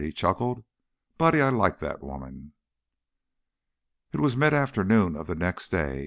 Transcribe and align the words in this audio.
he 0.03 0.11
chuckled. 0.11 0.63
"Buddy, 1.19 1.39
I 1.41 1.45
I 1.45 1.49
like 1.51 1.77
that 1.77 2.01
woman." 2.01 2.53
It 4.11 4.19
was 4.19 4.35
midforenoon 4.35 5.15
of 5.15 5.27
the 5.27 5.35
next 5.35 5.69
day. 5.69 5.99